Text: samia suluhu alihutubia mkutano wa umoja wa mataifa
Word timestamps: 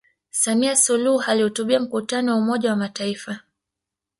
samia 0.29 0.75
suluhu 0.75 1.21
alihutubia 1.23 1.79
mkutano 1.79 2.31
wa 2.31 2.37
umoja 2.37 2.69
wa 2.69 2.75
mataifa 2.75 3.39